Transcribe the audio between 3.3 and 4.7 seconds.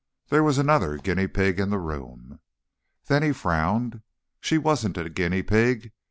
frowned. She